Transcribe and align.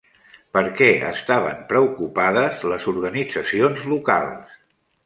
Per 0.55 0.61
què 0.79 0.87
estaven 1.09 1.61
preocupades 1.73 2.65
les 2.73 2.91
organitzacions 2.95 3.89
locals? 3.95 4.63